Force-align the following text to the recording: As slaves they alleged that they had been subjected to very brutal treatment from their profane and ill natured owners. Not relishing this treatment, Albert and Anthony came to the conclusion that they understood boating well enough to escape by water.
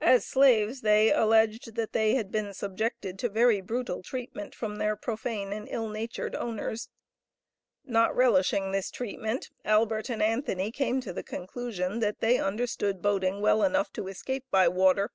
As 0.00 0.24
slaves 0.24 0.82
they 0.82 1.12
alleged 1.12 1.74
that 1.74 1.92
they 1.92 2.14
had 2.14 2.30
been 2.30 2.54
subjected 2.54 3.18
to 3.18 3.28
very 3.28 3.60
brutal 3.60 4.04
treatment 4.04 4.54
from 4.54 4.76
their 4.76 4.94
profane 4.94 5.52
and 5.52 5.66
ill 5.68 5.88
natured 5.88 6.36
owners. 6.36 6.88
Not 7.84 8.14
relishing 8.14 8.70
this 8.70 8.88
treatment, 8.92 9.50
Albert 9.64 10.10
and 10.10 10.22
Anthony 10.22 10.70
came 10.70 11.00
to 11.00 11.12
the 11.12 11.24
conclusion 11.24 11.98
that 11.98 12.20
they 12.20 12.38
understood 12.38 13.02
boating 13.02 13.40
well 13.40 13.64
enough 13.64 13.92
to 13.94 14.06
escape 14.06 14.44
by 14.52 14.68
water. 14.68 15.10